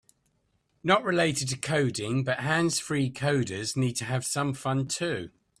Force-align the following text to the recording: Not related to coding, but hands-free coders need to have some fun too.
Not 0.83 1.03
related 1.03 1.47
to 1.49 1.57
coding, 1.57 2.23
but 2.23 2.39
hands-free 2.39 3.11
coders 3.11 3.77
need 3.77 3.93
to 3.97 4.05
have 4.05 4.25
some 4.25 4.55
fun 4.55 4.87
too. 4.87 5.29